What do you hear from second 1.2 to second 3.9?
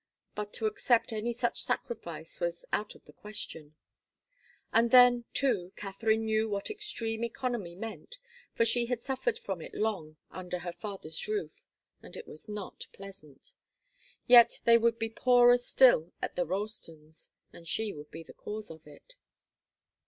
such sacrifice was out of the question.